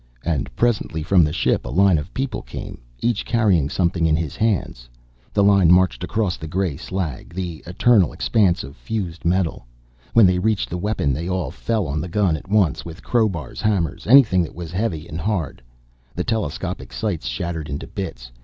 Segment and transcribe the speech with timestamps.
[0.25, 4.35] And presently, from the ship, a line of people came, each carrying something in his
[4.35, 4.89] hands.
[5.31, 9.67] The line marched across the gray slag, the eternal expanse of fused metal.
[10.13, 13.61] When they reached the weapon they all fell on the gun at once, with crowbars,
[13.61, 15.61] hammers, anything that was heavy and hard.
[16.15, 18.31] The telescopic sights shattered into bits.